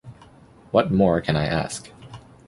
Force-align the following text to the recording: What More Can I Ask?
What 0.71 0.91
More 0.91 1.21
Can 1.21 1.35
I 1.35 1.45
Ask? 1.45 1.91